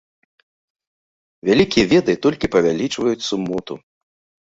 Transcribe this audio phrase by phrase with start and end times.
[1.51, 3.73] Вялікія веды толькі павялічваюць сумоту.